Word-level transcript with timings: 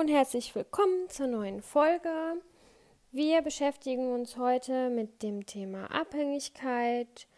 und 0.00 0.08
herzlich 0.08 0.54
willkommen 0.54 1.10
zur 1.10 1.26
neuen 1.26 1.60
Folge. 1.60 2.40
Wir 3.12 3.42
beschäftigen 3.42 4.14
uns 4.14 4.38
heute 4.38 4.88
mit 4.88 5.22
dem 5.22 5.44
Thema 5.44 5.90
Abhängigkeit 5.90 7.28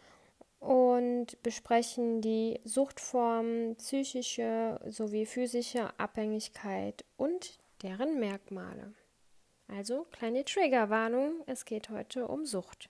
und 0.61 1.43
besprechen 1.43 2.21
die 2.21 2.61
Suchtformen, 2.63 3.75
psychische 3.79 4.79
sowie 4.89 5.27
physische 5.27 5.91
Abhängigkeit 5.99 7.05
und 7.17 7.59
deren 7.83 8.21
Merkmale. 8.21 8.95
Also 9.67 10.07
kleine 10.13 10.45
Triggerwarnung, 10.45 11.43
es 11.47 11.65
geht 11.65 11.91
heute 11.91 12.29
um 12.29 12.47
Sucht. 12.47 12.89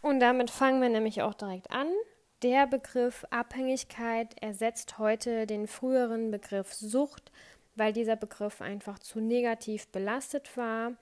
Und 0.00 0.20
damit 0.20 0.50
fangen 0.50 0.80
wir 0.80 0.88
nämlich 0.88 1.20
auch 1.20 1.34
direkt 1.34 1.70
an. 1.70 1.88
Der 2.40 2.66
Begriff 2.66 3.26
Abhängigkeit 3.28 4.40
ersetzt 4.40 4.96
heute 4.98 5.46
den 5.46 5.66
früheren 5.66 6.30
Begriff 6.30 6.72
Sucht, 6.72 7.30
weil 7.78 7.92
dieser 7.92 8.16
Begriff 8.16 8.60
einfach 8.60 8.98
zu 8.98 9.20
negativ 9.20 9.88
belastet 9.88 10.56
war. 10.56 10.92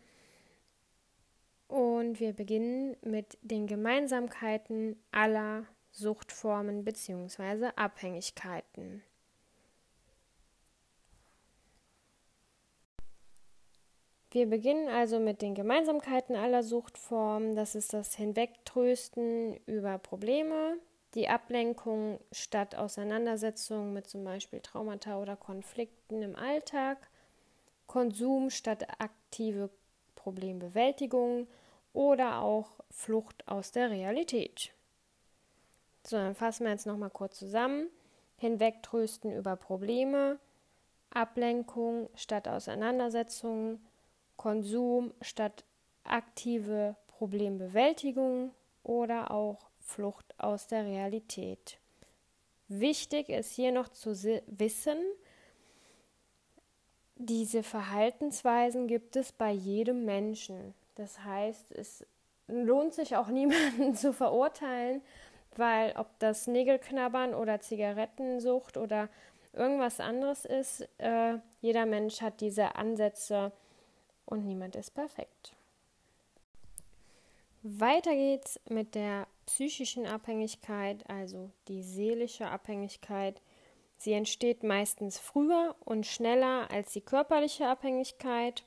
Und 1.69 2.21
wir 2.21 2.33
beginnen 2.33 2.97
mit 3.03 3.39
den 3.43 3.67
Gemeinsamkeiten 3.67 4.97
aller 5.11 5.65
Suchtformen 5.91 6.85
bzw. 6.85 7.71
Abhängigkeiten. 7.75 9.03
Wir 14.31 14.47
beginnen 14.47 14.89
also 14.89 15.19
mit 15.19 15.41
den 15.41 15.55
Gemeinsamkeiten 15.55 16.37
aller 16.37 16.63
Suchtformen. 16.63 17.57
Das 17.57 17.75
ist 17.75 17.95
das 17.95 18.15
Hinwegtrösten 18.17 19.57
über 19.65 19.97
Probleme, 19.99 20.77
die 21.17 21.29
Ablenkung 21.29 22.21
statt 22.31 22.75
Auseinandersetzung 22.75 23.95
mit 23.95 24.07
zum 24.07 24.23
Beispiel 24.23 24.61
Traumata 24.61 25.19
oder 25.19 25.35
Konflikten 25.35 26.21
im 26.23 26.37
Alltag, 26.37 26.99
Konsum 27.87 28.51
statt 28.51 28.87
aktive 29.01 29.71
Problembewältigung 30.15 31.49
oder 31.95 32.43
auch 32.43 32.81
Flucht 32.91 33.49
aus 33.49 33.73
der 33.73 33.91
Realität. 33.91 34.73
So, 36.07 36.17
dann 36.17 36.35
fassen 36.35 36.65
wir 36.65 36.73
jetzt 36.73 36.87
nochmal 36.87 37.11
kurz 37.11 37.39
zusammen. 37.39 37.89
Hinwegtrösten 38.37 39.33
über 39.33 39.57
Probleme, 39.57 40.39
Ablenkung 41.09 42.11
statt 42.15 42.47
Auseinandersetzung, 42.47 43.81
Konsum 44.37 45.15
statt 45.23 45.65
aktive 46.05 46.95
Problembewältigung 47.07 48.51
oder 48.83 49.31
auch 49.31 49.71
Flucht 49.87 50.35
aus 50.39 50.67
der 50.67 50.85
Realität. 50.85 51.79
Wichtig 52.69 53.29
ist 53.29 53.53
hier 53.53 53.73
noch 53.73 53.89
zu 53.89 54.11
wissen, 54.47 54.99
diese 57.15 57.63
Verhaltensweisen 57.63 58.89
gibt 58.89 59.17
es 59.17 59.33
bei 59.33 59.51
jedem 59.51 60.05
Menschen. 60.05 60.75
Das 60.97 61.25
heißt, 61.25 61.73
es 61.73 62.05
lohnt 62.49 62.93
sich 62.93 63.17
auch 63.17 63.29
niemanden 63.29 63.95
zu 63.95 64.13
verurteilen, 64.13 65.01
weil 65.57 65.95
ob 65.97 66.09
das 66.19 66.47
Nägelknabbern 66.47 67.35
oder 67.35 67.61
Zigarettensucht 67.61 68.77
oder 68.77 69.09
irgendwas 69.53 70.01
anderes 70.01 70.45
ist, 70.45 70.87
äh, 70.99 71.39
jeder 71.63 71.87
Mensch 71.87 72.21
hat 72.21 72.41
diese 72.41 72.75
Ansätze 72.75 73.53
und 74.27 74.45
niemand 74.45 74.77
ist 74.77 74.91
perfekt. 74.91 75.55
Weiter 77.63 78.13
geht's 78.13 78.61
mit 78.69 78.95
der 78.95 79.27
psychischen 79.47 80.07
Abhängigkeit, 80.07 81.09
also 81.09 81.51
die 81.69 81.83
seelische 81.83 82.49
Abhängigkeit. 82.49 83.41
Sie 83.97 84.13
entsteht 84.13 84.63
meistens 84.63 85.19
früher 85.19 85.75
und 85.85 86.07
schneller 86.07 86.71
als 86.71 86.93
die 86.93 87.01
körperliche 87.01 87.69
Abhängigkeit 87.69 88.65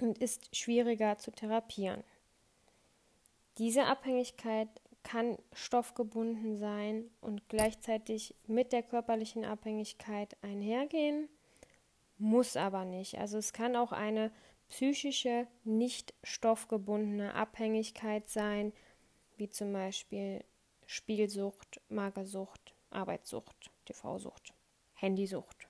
und 0.00 0.18
ist 0.18 0.54
schwieriger 0.54 1.18
zu 1.18 1.30
therapieren. 1.30 2.04
Diese 3.56 3.84
Abhängigkeit 3.86 4.68
kann 5.02 5.38
stoffgebunden 5.52 6.58
sein 6.58 7.10
und 7.20 7.48
gleichzeitig 7.48 8.34
mit 8.46 8.72
der 8.72 8.82
körperlichen 8.82 9.44
Abhängigkeit 9.44 10.36
einhergehen, 10.42 11.28
muss 12.18 12.56
aber 12.56 12.84
nicht. 12.84 13.18
Also 13.18 13.38
es 13.38 13.52
kann 13.52 13.74
auch 13.74 13.92
eine 13.92 14.30
psychische, 14.68 15.46
nicht 15.64 16.14
stoffgebundene 16.22 17.34
Abhängigkeit 17.34 18.28
sein, 18.28 18.72
wie 19.38 19.48
zum 19.48 19.72
Beispiel 19.72 20.44
Spielsucht, 20.86 21.80
Magersucht, 21.88 22.74
Arbeitssucht, 22.90 23.70
TV-Sucht, 23.84 24.52
Handysucht. 24.94 25.68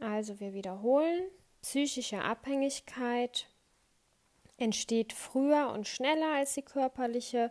Also 0.00 0.38
wir 0.40 0.54
wiederholen, 0.54 1.28
psychische 1.62 2.22
Abhängigkeit 2.22 3.48
entsteht 4.56 5.12
früher 5.12 5.70
und 5.72 5.86
schneller 5.86 6.34
als 6.34 6.54
die 6.54 6.62
körperliche, 6.62 7.50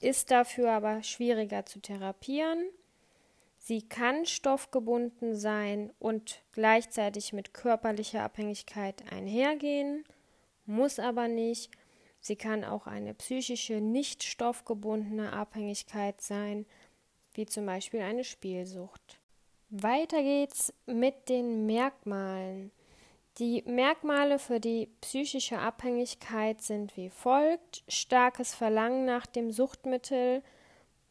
ist 0.00 0.30
dafür 0.30 0.72
aber 0.72 1.02
schwieriger 1.02 1.66
zu 1.66 1.80
therapieren 1.80 2.68
Sie 3.66 3.80
kann 3.80 4.26
stoffgebunden 4.26 5.36
sein 5.36 5.90
und 5.98 6.42
gleichzeitig 6.52 7.32
mit 7.32 7.54
körperlicher 7.54 8.22
Abhängigkeit 8.22 9.10
einhergehen, 9.10 10.04
muss 10.66 10.98
aber 10.98 11.28
nicht. 11.28 11.70
Sie 12.26 12.36
kann 12.36 12.64
auch 12.64 12.86
eine 12.86 13.12
psychische, 13.12 13.82
nicht 13.82 14.22
stoffgebundene 14.22 15.34
Abhängigkeit 15.34 16.22
sein, 16.22 16.64
wie 17.34 17.44
zum 17.44 17.66
Beispiel 17.66 18.00
eine 18.00 18.24
Spielsucht. 18.24 19.20
Weiter 19.68 20.22
geht's 20.22 20.72
mit 20.86 21.28
den 21.28 21.66
Merkmalen. 21.66 22.70
Die 23.36 23.62
Merkmale 23.66 24.38
für 24.38 24.58
die 24.58 24.88
psychische 25.02 25.58
Abhängigkeit 25.58 26.62
sind 26.62 26.96
wie 26.96 27.10
folgt: 27.10 27.84
starkes 27.88 28.54
Verlangen 28.54 29.04
nach 29.04 29.26
dem 29.26 29.52
Suchtmittel, 29.52 30.42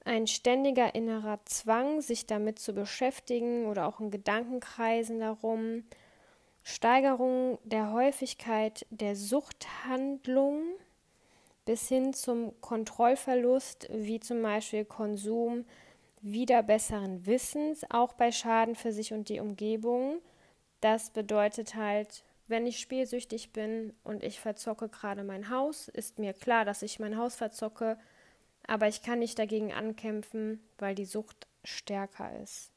ein 0.05 0.25
ständiger 0.25 0.95
innerer 0.95 1.45
Zwang, 1.45 2.01
sich 2.01 2.25
damit 2.25 2.57
zu 2.57 2.73
beschäftigen 2.73 3.67
oder 3.67 3.85
auch 3.87 3.99
in 3.99 4.09
Gedankenkreisen 4.09 5.19
darum, 5.19 5.83
Steigerung 6.63 7.59
der 7.65 7.91
Häufigkeit 7.91 8.87
der 8.89 9.15
Suchthandlung 9.15 10.63
bis 11.65 11.87
hin 11.87 12.13
zum 12.13 12.59
Kontrollverlust, 12.61 13.87
wie 13.91 14.19
zum 14.19 14.41
Beispiel 14.41 14.85
Konsum 14.85 15.65
wieder 16.21 16.63
besseren 16.63 17.25
Wissens, 17.25 17.85
auch 17.89 18.13
bei 18.13 18.31
Schaden 18.31 18.75
für 18.75 18.91
sich 18.91 19.13
und 19.13 19.29
die 19.29 19.39
Umgebung. 19.39 20.19
Das 20.81 21.09
bedeutet 21.09 21.75
halt, 21.75 22.23
wenn 22.47 22.65
ich 22.65 22.79
spielsüchtig 22.79 23.53
bin 23.53 23.93
und 24.03 24.23
ich 24.23 24.39
verzocke 24.39 24.89
gerade 24.89 25.23
mein 25.23 25.49
Haus, 25.49 25.87
ist 25.87 26.19
mir 26.19 26.33
klar, 26.33 26.65
dass 26.65 26.81
ich 26.81 26.99
mein 26.99 27.17
Haus 27.17 27.35
verzocke, 27.35 27.97
aber 28.67 28.87
ich 28.87 29.01
kann 29.01 29.19
nicht 29.19 29.39
dagegen 29.39 29.73
ankämpfen, 29.73 30.61
weil 30.77 30.95
die 30.95 31.05
Sucht 31.05 31.47
stärker 31.63 32.37
ist. 32.41 32.72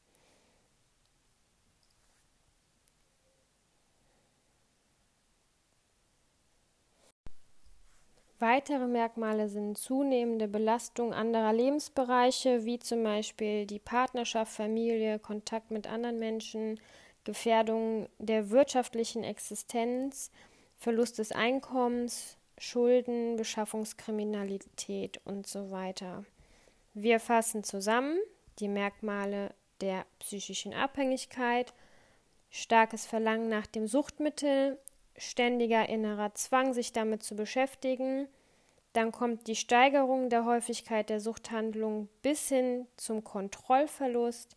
Weitere 8.39 8.85
Merkmale 8.85 9.49
sind 9.49 9.79
zunehmende 9.79 10.47
Belastung 10.47 11.11
anderer 11.11 11.53
Lebensbereiche, 11.53 12.65
wie 12.65 12.77
zum 12.77 13.03
Beispiel 13.03 13.65
die 13.65 13.79
Partnerschaft, 13.79 14.53
Familie, 14.53 15.17
Kontakt 15.17 15.71
mit 15.71 15.87
anderen 15.87 16.19
Menschen, 16.19 16.79
Gefährdung 17.23 18.07
der 18.19 18.51
wirtschaftlichen 18.51 19.23
Existenz, 19.23 20.31
Verlust 20.77 21.17
des 21.17 21.31
Einkommens, 21.31 22.37
Schulden, 22.59 23.37
Beschaffungskriminalität 23.37 25.19
und 25.25 25.47
so 25.47 25.71
weiter. 25.71 26.23
Wir 26.93 27.19
fassen 27.19 27.63
zusammen 27.63 28.19
die 28.59 28.67
Merkmale 28.67 29.53
der 29.81 30.05
psychischen 30.19 30.73
Abhängigkeit, 30.73 31.73
starkes 32.51 33.07
Verlangen 33.07 33.49
nach 33.49 33.65
dem 33.65 33.87
Suchtmittel, 33.87 34.77
ständiger 35.17 35.87
innerer 35.89 36.33
Zwang, 36.35 36.73
sich 36.73 36.93
damit 36.93 37.23
zu 37.23 37.35
beschäftigen, 37.35 38.27
dann 38.93 39.11
kommt 39.11 39.47
die 39.47 39.55
Steigerung 39.55 40.29
der 40.29 40.45
Häufigkeit 40.45 41.09
der 41.09 41.19
Suchthandlung 41.19 42.09
bis 42.21 42.49
hin 42.49 42.87
zum 42.95 43.23
Kontrollverlust, 43.23 44.55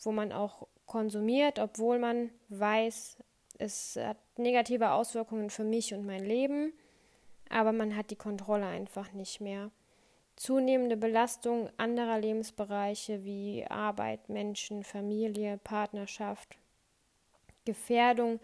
wo 0.00 0.12
man 0.12 0.32
auch 0.32 0.66
konsumiert, 0.86 1.58
obwohl 1.58 1.98
man 1.98 2.30
weiß, 2.48 3.16
es 3.58 3.96
hat 3.96 4.18
negative 4.36 4.92
Auswirkungen 4.92 5.50
für 5.50 5.64
mich 5.64 5.92
und 5.92 6.06
mein 6.06 6.24
Leben 6.24 6.72
aber 7.48 7.72
man 7.72 7.96
hat 7.96 8.10
die 8.10 8.16
Kontrolle 8.16 8.66
einfach 8.66 9.12
nicht 9.12 9.40
mehr. 9.40 9.70
Zunehmende 10.36 10.96
Belastung 10.96 11.70
anderer 11.78 12.18
Lebensbereiche 12.18 13.24
wie 13.24 13.64
Arbeit, 13.68 14.28
Menschen, 14.28 14.84
Familie, 14.84 15.58
Partnerschaft, 15.58 16.58
Gefährdung 17.64 18.38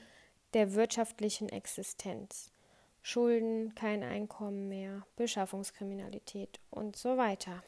der 0.55 0.75
wirtschaftlichen 0.75 1.49
Existenz, 1.49 2.51
Schulden, 3.03 3.75
kein 3.75 4.03
Einkommen 4.03 4.69
mehr, 4.69 5.07
Beschaffungskriminalität 5.17 6.61
und 6.71 6.97
so 6.97 7.17
weiter. 7.17 7.63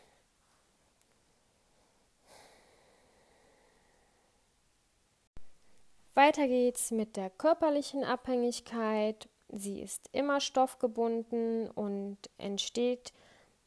Weiter 6.15 6.47
geht's 6.47 6.93
mit 6.93 7.17
der 7.17 7.29
körperlichen 7.29 8.05
Abhängigkeit. 8.05 9.29
Sie 9.49 9.81
ist 9.81 10.09
immer 10.13 10.41
stoffgebunden 10.41 11.69
und 11.69 12.19
entsteht 12.39 13.13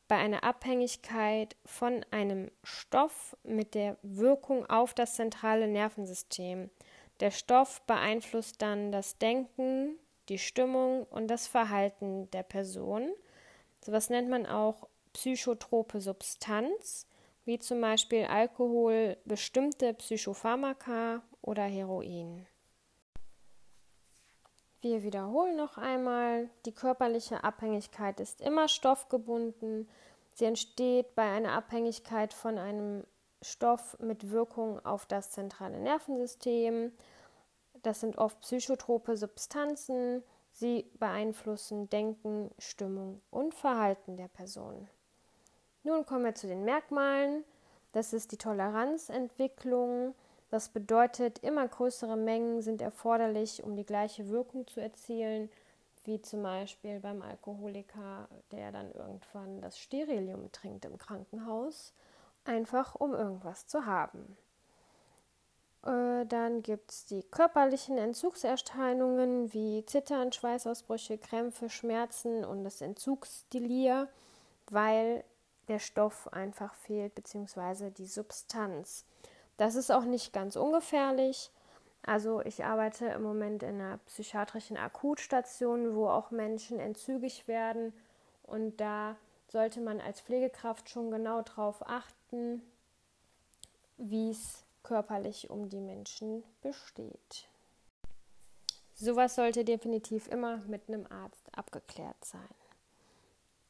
bei 0.07 0.15
einer 0.15 0.45
Abhängigkeit 0.45 1.57
von 1.65 2.05
einem 2.11 2.49
Stoff 2.63 3.35
mit 3.43 3.75
der 3.75 3.97
Wirkung 4.01 4.65
auf 4.69 4.93
das 4.93 5.15
zentrale 5.15 5.67
Nervensystem. 5.67 6.69
Der 7.19 7.31
Stoff 7.31 7.81
beeinflusst 7.81 8.61
dann 8.61 8.91
das 8.91 9.17
Denken, 9.17 9.97
die 10.29 10.37
Stimmung 10.37 11.03
und 11.05 11.27
das 11.27 11.47
Verhalten 11.47 12.29
der 12.31 12.43
Person. 12.43 13.11
Sowas 13.83 14.09
nennt 14.09 14.29
man 14.29 14.45
auch 14.45 14.87
psychotrope 15.13 15.99
Substanz, 15.99 17.07
wie 17.45 17.57
zum 17.59 17.81
Beispiel 17.81 18.25
Alkohol, 18.25 19.17
bestimmte 19.25 19.93
Psychopharmaka 19.93 21.23
oder 21.41 21.63
Heroin. 21.63 22.45
Wir 24.81 25.01
wiederholen 25.01 25.55
noch 25.55 25.77
einmal, 25.77 26.49
die 26.65 26.73
körperliche 26.73 27.43
Abhängigkeit 27.43 28.19
ist 28.19 28.41
immer 28.41 28.67
stoffgebunden. 28.67 29.89
Sie 30.35 30.45
entsteht 30.45 31.15
bei 31.15 31.23
einer 31.23 31.53
Abhängigkeit 31.53 32.33
von 32.33 32.59
einem 32.59 33.03
Stoff 33.41 33.97
mit 33.99 34.31
Wirkung 34.31 34.83
auf 34.85 35.05
das 35.05 35.31
zentrale 35.31 35.79
Nervensystem. 35.79 36.91
Das 37.83 37.99
sind 38.01 38.17
oft 38.17 38.39
psychotrope 38.41 39.15
Substanzen. 39.17 40.23
Sie 40.51 40.89
beeinflussen 40.99 41.89
Denken, 41.89 42.49
Stimmung 42.57 43.21
und 43.29 43.53
Verhalten 43.53 44.17
der 44.17 44.27
Person. 44.27 44.87
Nun 45.83 46.05
kommen 46.05 46.25
wir 46.25 46.35
zu 46.35 46.47
den 46.47 46.65
Merkmalen. 46.65 47.43
Das 47.91 48.13
ist 48.13 48.31
die 48.31 48.37
Toleranzentwicklung. 48.37 50.15
Das 50.49 50.69
bedeutet, 50.69 51.39
immer 51.39 51.67
größere 51.67 52.15
Mengen 52.15 52.61
sind 52.61 52.81
erforderlich, 52.81 53.63
um 53.63 53.75
die 53.75 53.85
gleiche 53.85 54.29
Wirkung 54.29 54.65
zu 54.67 54.79
erzielen, 54.79 55.49
wie 56.05 56.21
zum 56.21 56.41
Beispiel 56.41 56.99
beim 56.99 57.21
Alkoholiker, 57.21 58.29
der 58.51 58.71
dann 58.71 58.91
irgendwann 58.93 59.61
das 59.61 59.77
Sterilium 59.77 60.51
trinkt 60.53 60.85
im 60.85 60.97
Krankenhaus, 60.97 61.93
einfach 62.47 62.95
um 62.95 63.13
irgendwas 63.13 63.67
zu 63.67 63.85
haben. 63.85 64.37
Äh, 65.85 66.25
dann 66.25 66.63
gibt 66.63 66.91
es 66.91 67.05
die 67.05 67.23
körperlichen 67.23 67.97
Entzugserscheinungen 67.97 69.53
wie 69.53 69.85
Zittern, 69.85 70.31
Schweißausbrüche, 70.31 71.17
Krämpfe, 71.17 71.69
Schmerzen 71.69 72.43
und 72.43 72.63
das 72.63 72.81
Entzugsdelir, 72.81 74.09
weil 74.69 75.23
der 75.67 75.79
Stoff 75.79 76.31
einfach 76.33 76.73
fehlt, 76.73 77.15
beziehungsweise 77.15 77.91
die 77.91 78.05
Substanz. 78.05 79.05
Das 79.57 79.75
ist 79.75 79.91
auch 79.91 80.03
nicht 80.03 80.33
ganz 80.33 80.55
ungefährlich. 80.55 81.51
Also 82.03 82.41
ich 82.41 82.63
arbeite 82.63 83.07
im 83.07 83.23
Moment 83.23 83.63
in 83.63 83.81
einer 83.81 83.97
psychiatrischen 84.05 84.77
Akutstation, 84.77 85.95
wo 85.95 86.07
auch 86.07 86.31
Menschen 86.31 86.79
entzügig 86.79 87.47
werden. 87.47 87.93
Und 88.43 88.77
da 88.77 89.17
sollte 89.47 89.79
man 89.79 90.01
als 90.01 90.21
Pflegekraft 90.21 90.89
schon 90.89 91.11
genau 91.11 91.41
darauf 91.41 91.87
achten, 91.87 92.61
wie 93.97 94.31
es 94.31 94.63
körperlich 94.83 95.49
um 95.49 95.69
die 95.69 95.81
Menschen 95.81 96.43
besteht. 96.61 97.47
Sowas 98.93 99.35
sollte 99.35 99.63
definitiv 99.63 100.27
immer 100.27 100.57
mit 100.67 100.87
einem 100.87 101.05
Arzt 101.07 101.45
abgeklärt 101.55 102.23
sein. 102.23 102.41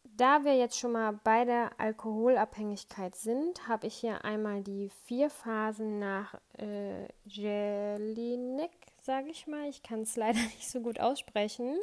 Da 0.03 0.43
wir 0.43 0.55
jetzt 0.55 0.79
schon 0.79 0.93
mal 0.93 1.19
bei 1.23 1.45
der 1.45 1.71
Alkoholabhängigkeit 1.79 3.15
sind, 3.15 3.67
habe 3.67 3.87
ich 3.87 3.95
hier 3.95 4.25
einmal 4.25 4.63
die 4.63 4.89
vier 5.05 5.29
Phasen 5.29 5.99
nach 5.99 6.33
äh, 6.57 7.07
Jelinek, 7.25 8.71
sage 9.01 9.29
ich 9.29 9.45
mal. 9.45 9.67
Ich 9.69 9.83
kann 9.83 10.01
es 10.01 10.15
leider 10.15 10.39
nicht 10.39 10.69
so 10.69 10.79
gut 10.79 10.99
aussprechen. 10.99 11.77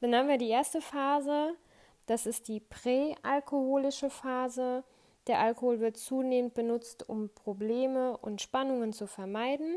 Dann 0.00 0.14
haben 0.14 0.28
wir 0.28 0.38
die 0.38 0.48
erste 0.48 0.80
Phase, 0.80 1.54
das 2.06 2.26
ist 2.26 2.48
die 2.48 2.60
präalkoholische 2.60 4.10
Phase. 4.10 4.84
Der 5.26 5.38
Alkohol 5.38 5.80
wird 5.80 5.96
zunehmend 5.96 6.54
benutzt, 6.54 7.08
um 7.08 7.28
Probleme 7.28 8.16
und 8.18 8.42
Spannungen 8.42 8.92
zu 8.92 9.06
vermeiden. 9.06 9.76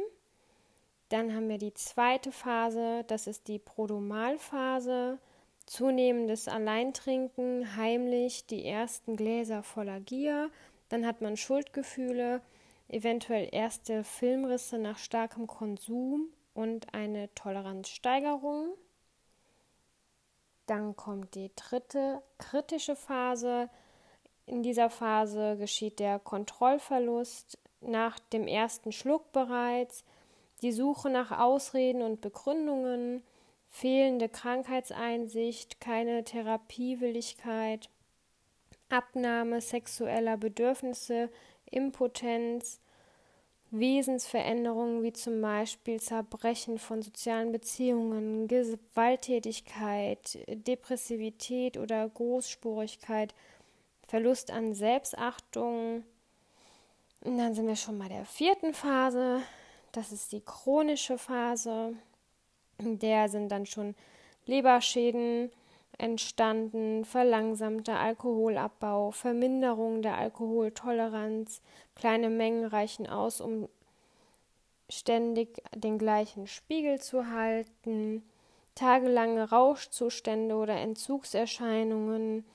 Dann 1.10 1.36
haben 1.36 1.50
wir 1.50 1.60
die 1.60 1.74
zweite 1.74 2.32
Phase, 2.32 3.04
das 3.08 3.28
ist 3.28 3.48
die 3.48 3.60
Prodomalphase 3.60 5.20
zunehmendes 5.66 6.48
Alleintrinken, 6.48 7.76
heimlich 7.76 8.46
die 8.46 8.66
ersten 8.66 9.16
Gläser 9.16 9.64
voller 9.64 10.00
Gier, 10.00 10.52
dann 10.90 11.06
hat 11.06 11.22
man 11.22 11.38
Schuldgefühle, 11.38 12.42
eventuell 12.88 13.50
erste 13.52 14.04
Filmrisse 14.04 14.78
nach 14.78 15.00
starkem 15.00 15.48
Konsum 15.48 16.30
und 16.54 16.94
eine 16.94 17.34
Toleranzsteigerung. 17.34 18.70
Dann 20.66 20.96
kommt 20.96 21.36
die 21.36 21.52
dritte 21.56 22.22
kritische 22.38 22.96
Phase. 22.96 23.70
In 24.46 24.64
dieser 24.64 24.90
Phase 24.90 25.58
geschieht 25.58 26.00
der 26.00 26.20
Kontrollverlust 26.20 27.58
nach 27.82 28.20
dem 28.20 28.48
ersten 28.48 28.92
Schluck 28.92 29.32
bereits, 29.32 30.04
die 30.62 30.72
Suche 30.72 31.10
nach 31.10 31.32
Ausreden 31.32 32.02
und 32.02 32.22
Begründungen, 32.22 33.24
fehlende 33.68 34.30
Krankheitseinsicht, 34.30 35.82
keine 35.82 36.24
Therapiewilligkeit, 36.24 37.90
Abnahme 38.90 39.62
sexueller 39.62 40.38
Bedürfnisse, 40.38 41.30
Impotenz, 41.70 42.80
Wesensveränderungen 43.80 45.04
wie 45.04 45.14
zum 45.14 45.42
Beispiel 45.42 46.00
Zerbrechen 46.00 46.80
von 46.80 47.02
sozialen 47.02 47.52
Beziehungen, 47.52 48.48
Gewalttätigkeit, 48.48 50.40
Depressivität 50.48 51.78
oder 51.78 52.08
Großspurigkeit, 52.08 53.34
Verlust 54.08 54.52
an 54.52 54.74
Selbstachtung. 54.74 56.04
Und 57.22 57.38
dann 57.38 57.56
sind 57.56 57.68
wir 57.68 57.76
schon 57.76 57.98
bei 58.00 58.08
der 58.08 58.26
vierten 58.26 58.74
Phase. 58.74 59.42
Das 59.92 60.12
ist 60.12 60.32
die 60.32 60.42
chronische 60.42 61.18
Phase. 61.18 61.94
In 62.78 63.00
der 63.00 63.30
sind 63.30 63.50
dann 63.50 63.66
schon 63.66 63.96
Leberschäden 64.46 65.52
entstanden, 65.98 67.06
verlangsamter 67.06 68.00
Alkoholabbau, 68.00 69.12
Verminderung 69.12 70.02
der 70.02 70.18
Alkoholtoleranz. 70.18 71.62
Kleine 71.96 72.30
Mengen 72.30 72.66
reichen 72.66 73.08
aus, 73.08 73.42
um 73.42 73.68
ständig 74.90 75.62
den 75.74 75.98
gleichen 75.98 76.48
Spiegel 76.48 77.00
zu 77.00 77.32
halten. 77.32 78.24
Tagelange 78.76 79.50
Rauschzustände 79.50 80.56
oder 80.56 80.76
Entzugserscheinungen 80.76 82.46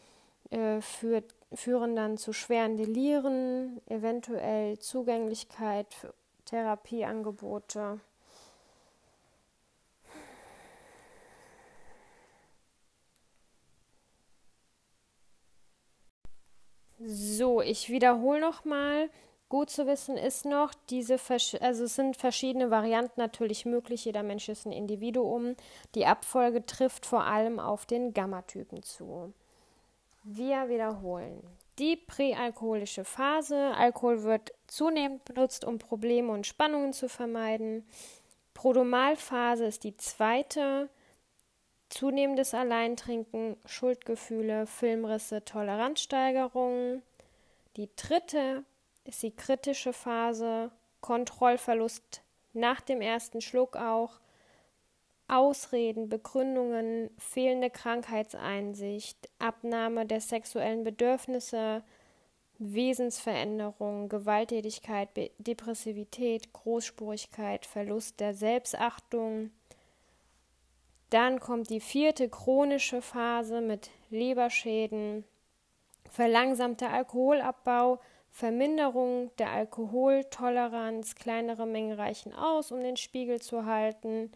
äh, 0.51 0.81
führt, 0.81 1.35
führen 1.53 1.97
dann 1.97 2.19
zu 2.19 2.33
schweren 2.33 2.77
Deliren, 2.77 3.81
eventuell 3.87 4.79
Zugänglichkeit 4.79 5.93
für 5.95 6.13
Therapieangebote. 6.45 8.01
So, 17.03 17.63
ich 17.63 17.89
wiederhole 17.89 18.41
nochmal. 18.41 19.09
Gut 19.49 19.71
zu 19.71 19.87
wissen 19.87 20.17
ist 20.17 20.45
noch, 20.45 20.73
diese 20.91 21.19
also 21.61 21.85
es 21.85 21.97
sind 21.97 22.17
verschiedene 22.17 22.71
Varianten 22.71 23.19
natürlich 23.19 23.65
möglich. 23.65 24.05
Jeder 24.05 24.23
Mensch 24.23 24.49
ist 24.49 24.67
ein 24.67 24.73
Individuum. 24.73 25.57
Die 25.95 26.07
Abfolge 26.07 26.65
trifft 26.65 27.07
vor 27.07 27.25
allem 27.25 27.59
auf 27.59 27.87
den 27.87 28.13
Gamma-Typen 28.13 28.83
zu. 28.83 29.33
Wir 30.23 30.69
wiederholen. 30.69 31.43
Die 31.79 31.97
präalkoholische 31.97 33.05
Phase. 33.05 33.73
Alkohol 33.75 34.23
wird 34.23 34.53
zunehmend 34.67 35.25
benutzt, 35.25 35.65
um 35.65 35.79
Probleme 35.79 36.31
und 36.31 36.47
Spannungen 36.47 36.93
zu 36.93 37.09
vermeiden. 37.09 37.85
Prodomalphase 38.53 39.65
ist 39.65 39.85
die 39.85 39.97
zweite 39.97 40.91
zunehmendes 41.91 42.55
Alleintrinken, 42.55 43.57
Schuldgefühle, 43.67 44.67
Filmrisse, 44.67 45.45
Toleranzsteigerungen. 45.45 47.03
Die 47.77 47.91
dritte 47.97 48.65
ist 49.05 49.23
die 49.23 49.35
kritische 49.35 49.93
Phase, 49.93 50.71
Kontrollverlust 51.01 52.23
nach 52.53 52.81
dem 52.81 53.01
ersten 53.01 53.41
Schluck 53.41 53.77
auch, 53.77 54.21
Ausreden, 55.29 56.09
Begründungen, 56.09 57.11
fehlende 57.19 57.71
Krankheitseinsicht, 57.71 59.29
Abnahme 59.39 60.05
der 60.05 60.21
sexuellen 60.21 60.83
Bedürfnisse, 60.83 61.85
Wesensveränderung, 62.59 64.09
Gewalttätigkeit, 64.09 65.09
Depressivität, 65.39 66.53
Großspurigkeit, 66.53 67.65
Verlust 67.65 68.19
der 68.19 68.35
Selbstachtung, 68.35 69.53
dann 71.11 71.41
kommt 71.41 71.71
die 71.71 71.81
vierte 71.81 72.29
chronische 72.29 73.03
Phase 73.03 73.61
mit 73.61 73.91
Leberschäden, 74.11 75.25
verlangsamter 76.11 76.91
Alkoholabbau, 76.91 78.01
Verminderung 78.31 79.31
der 79.39 79.51
Alkoholtoleranz, 79.51 81.17
kleinere 81.17 81.67
Mengen 81.67 81.99
reichen 81.99 82.33
aus, 82.33 82.71
um 82.71 82.81
den 82.81 82.97
Spiegel 82.97 83.41
zu 83.41 83.67
halten, 83.67 84.31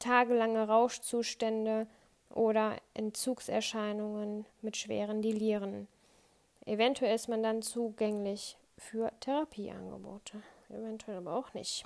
tagelange 0.00 0.66
Rauschzustände 0.66 1.86
oder 2.30 2.76
Entzugserscheinungen 2.94 4.46
mit 4.62 4.76
schweren 4.76 5.22
Delieren. 5.22 5.86
Eventuell 6.64 7.14
ist 7.14 7.28
man 7.28 7.42
dann 7.42 7.62
zugänglich 7.62 8.56
für 8.76 9.12
Therapieangebote, 9.20 10.42
eventuell 10.68 11.18
aber 11.18 11.36
auch 11.36 11.54
nicht. 11.54 11.84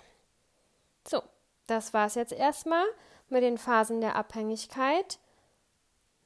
So, 1.07 1.23
das 1.67 1.93
war 1.93 2.07
es 2.07 2.15
jetzt 2.15 2.33
erstmal 2.33 2.85
mit 3.31 3.43
den 3.43 3.59
Phasen 3.59 4.01
der 4.01 4.17
Abhängigkeit. 4.17 5.19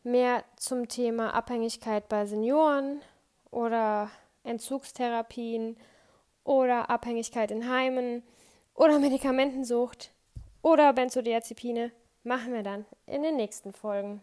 Mehr 0.03 0.45
zum 0.57 0.89
Thema 0.89 1.33
Abhängigkeit 1.35 2.09
bei 2.09 2.27
Senioren 2.27 3.01
oder 3.51 4.11
Entzugstherapien 4.43 5.77
oder 6.45 6.91
Abhängigkeit 6.91 7.51
in 7.51 7.71
Heimen 7.71 8.23
oder 8.75 8.99
Medikamentensucht 8.99 10.13
oder 10.63 10.93
Benzodiazepine 10.93 11.93
machen 12.23 12.53
wir 12.53 12.63
dann 12.63 12.85
in 13.07 13.23
den 13.23 13.37
nächsten 13.37 13.73
Folgen. 13.73 14.23